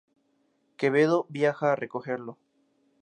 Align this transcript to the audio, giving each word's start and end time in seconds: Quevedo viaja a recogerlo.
Quevedo 0.77 1.27
viaja 1.29 1.73
a 1.73 1.75
recogerlo. 1.75 2.39